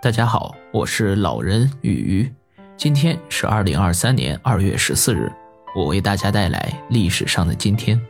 [0.00, 2.32] 大家好，我是老人雨鱼。
[2.76, 5.28] 今天是二零二三年二月十四日，
[5.74, 8.00] 我为大家带来历史上的今天。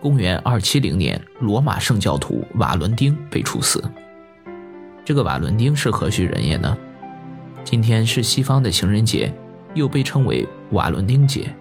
[0.00, 3.84] 公元二七零年，罗马圣教徒瓦伦丁被处死。
[5.04, 6.74] 这个瓦伦丁是何许人也呢？
[7.62, 9.30] 今天是西方的情人节，
[9.74, 11.54] 又被称为瓦伦丁节。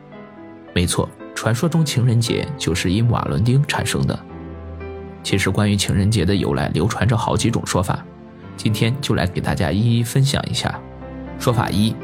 [0.73, 4.17] 没错，传说中情人节就是因瓦伦丁产生的。
[5.23, 8.01] 其实，关于情人节的由来，流传着好几种说法。
[8.57, 10.77] 今天就来给大家一一分享一下。
[11.39, 11.95] 说法一：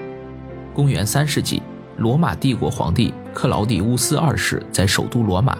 [0.73, 1.61] 公元三世纪，
[1.97, 5.57] 罗马帝国皇帝克劳狄乌斯二世在首都罗马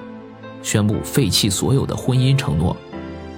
[0.62, 2.78] 宣布废弃所有的婚姻承诺。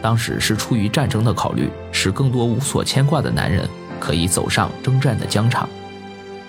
[0.02, 3.68] 当时是出于战争的考虑，使更多无所牵挂的男人
[4.00, 5.68] 可以走上征战的疆场。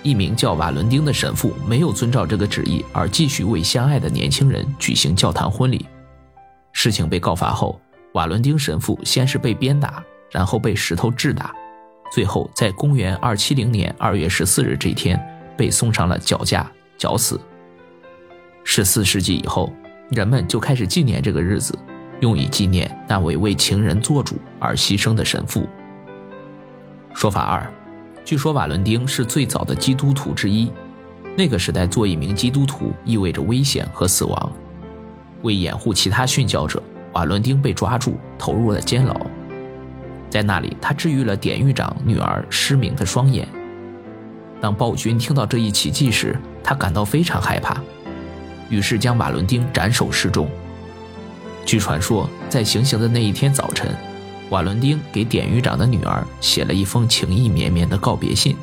[0.03, 5.87] 一名叫瓦伦丁的神父没有遵照这个旨意，而继续为相爱的年轻人举行教堂婚礼。
[6.73, 7.81] 事情被告发后，
[8.13, 10.05] 瓦伦丁神父先是被鞭打，
[10.37, 11.51] 然后被石头致打，
[12.13, 15.19] 最后在公元二七零年二月十四日这天
[15.57, 17.41] 被送上了绞架绞死。
[18.63, 19.73] 十四世纪以后，
[20.11, 21.75] 人们就开始纪念这个日子，
[22.21, 25.67] 用以纪念那位为情人做主而牺牲的神父。
[27.15, 27.67] 说法二，
[28.23, 30.71] 据说瓦伦丁是最早的基督徒之一，
[31.35, 34.53] 那个时代做一名基督徒意味着危险和死亡。
[35.41, 36.83] 为掩护其他殉教者，
[37.15, 39.26] 瓦伦丁被抓住，投入了监牢。
[40.37, 43.49] 在那里，他治愈了典狱长女儿失明的双眼。
[44.61, 47.81] 当暴君听到这一奇迹时，他感到非常害怕，
[48.69, 50.47] 于是将瓦伦丁斩首示众。
[51.65, 53.97] 据传说，在行刑的那一天早晨，
[54.51, 58.55] 瓦伦丁给典狱长的女儿写了一封情意绵绵的告别信。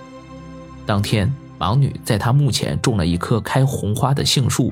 [0.85, 4.71] 当天，盲女在他墓前种了一棵开红花的杏树。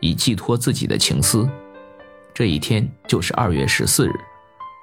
[0.00, 1.46] 以寄托自己的情思，
[2.32, 4.14] 这一天就是二月十四日。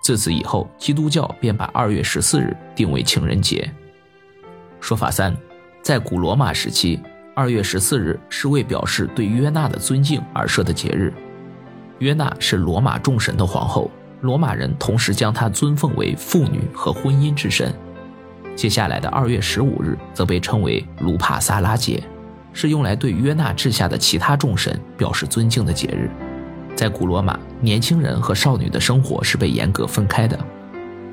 [0.06, 3.68] 自此以后，基督教便把二月十四日定为情人节。
[4.80, 5.36] 说法三，
[5.82, 7.02] 在古罗马时期，
[7.36, 11.12] 二月十四日是为表示对约纳的尊敬而设的节日。
[11.98, 13.90] 约纳是罗马众神的皇后，
[14.22, 17.74] 罗马人同时将她尊奉为妇女和婚姻之神。
[18.56, 22.04] 接下来的二月十五日则被称为卢帕萨拉节。
[22.54, 26.12] 是用来对约纳治下的其他众神表示尊敬的节日。
[26.76, 30.38] 在古罗马，年轻人和少女的生活是被严格分开的。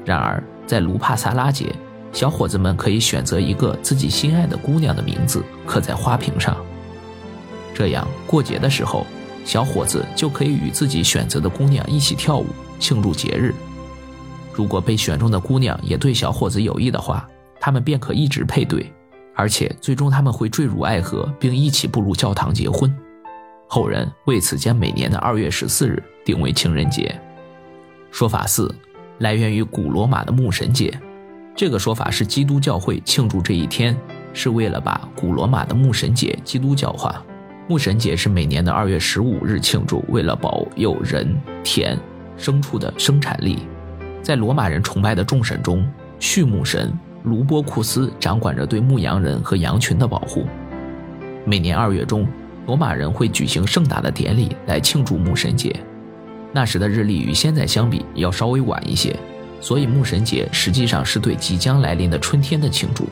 [0.04, 1.72] 然而，在卢帕萨拉节，
[2.12, 6.56] 小伙子们可以选择一个自己心爱的姑娘的名字刻在花瓶上。
[7.72, 9.06] 这样，过节的时候，
[9.44, 12.46] 小伙子就可以与自己选择的姑娘一起跳舞
[12.80, 13.54] 庆祝节日。
[14.52, 17.26] 如果被选中的姑娘也对小伙子有意的话，
[17.60, 18.92] 他们便可一直配对。
[19.34, 22.94] 而且最终他们会坠入爱河，并一起步入教堂结婚。
[23.74, 27.18] 后人为此将每年的二月十四日定为情人节。
[28.10, 28.70] 说法四，
[29.20, 30.92] 来源于古罗马的牧神节。
[31.56, 33.96] 这个说法是基督教会庆祝这一天，
[34.34, 37.24] 是为了把古罗马的牧神节基督教化。
[37.66, 41.34] 牧神节是每年的二月十五日庆祝，为了保佑人、
[41.64, 41.98] 田、
[42.36, 43.60] 牲畜的生产力。
[44.22, 45.82] 在罗马人崇拜的众神中，
[46.20, 46.92] 畜牧神。
[47.22, 50.46] 卢波库斯掌管着对牧羊人和羊群的保护。
[51.46, 52.28] 每年二月中，
[52.66, 55.74] 罗马人会举行盛大的典礼来庆祝牧神节。
[56.52, 59.16] 那时的日历与现在相比要稍微晚一些，
[59.60, 63.08] 所以牧神节实际上是对即将来临的春天的庆祝。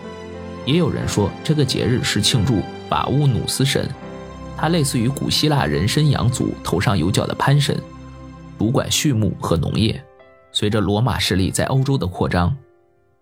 [0.66, 3.88] 也有人说，这个节日是庆祝法乌努斯神，
[4.56, 7.76] 他类似于古希腊人身羊族头上有角的潘神，
[8.58, 10.02] 主管畜牧和农业。
[10.52, 12.54] 随着罗马势力在欧洲的扩张。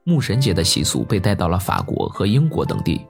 [0.05, 3.03] 牧神节的习俗被带到了法国和英国等地，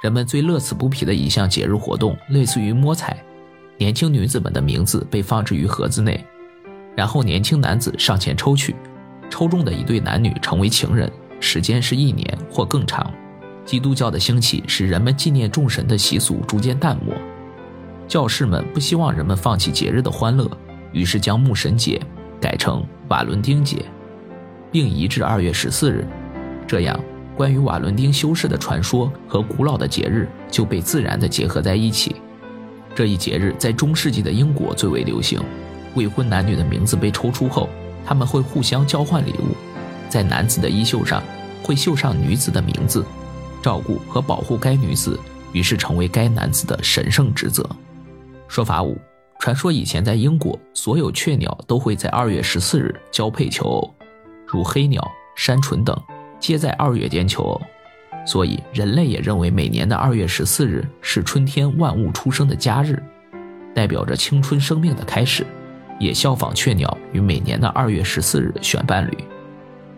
[0.00, 3.22] 人们最乐此不疲的一项节日活动类似于摸彩，
[3.76, 6.24] 年轻女子们的名字被放置于盒子内，
[6.96, 8.74] 然后年轻男子上前抽取，
[9.28, 13.12] 抽中的一对男女成为情人，时间是一年或更长。
[13.66, 17.14] 基督教的兴起使人们纪念众神的习俗逐渐淡漠，
[18.08, 20.50] 教士们不希望人们放弃节日的欢乐，
[20.92, 22.00] 于是将牧神节
[22.40, 23.84] 改成瓦伦丁节，
[24.72, 26.06] 并移至二月十四日。
[26.66, 26.98] 这样，
[27.40, 32.14] 关于瓦伦丁修士的传说和古老的节日就被自然地结合在一起。
[32.94, 35.40] 这一节日在中世纪的英国最为流行。
[35.94, 37.66] 未婚男女的名字被抽出后，
[38.04, 39.56] 他们会互相交换礼物，
[40.10, 41.22] 在男子的衣袖上
[41.62, 43.02] 会绣上女子的名字，
[43.62, 45.18] 照顾和保护该女子，
[45.54, 47.66] 于是成为该男子的神圣职责。
[48.48, 48.98] 说法五：
[49.38, 53.94] 传说以前在英国，所有雀鸟都会在二月十四日交配求偶，
[54.46, 55.98] 如黑鸟、山鹑等。
[56.40, 57.60] 皆在二月间求偶，
[58.26, 63.00] 所以人类也认为每年的二月十四日是春天万物出生的佳日，
[63.74, 65.46] 代表着青春生命的开始，
[65.98, 69.18] 也效仿雀鸟于每年的二月十四日选伴侣。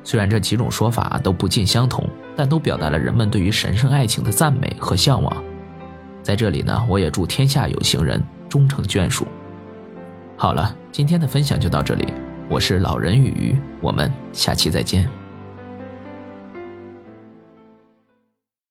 [0.05, 2.05] 虽然这几种说法都不尽相同，
[2.37, 5.44] 但都表达了人们对于神圣爱情的赞美和向往。
[6.25, 9.27] 在这里呢，我也祝天下有情人终成眷属。
[10.37, 12.12] 好了，今天的分享就到这里，
[12.49, 15.22] 我是老人与鱼，我们下期再见。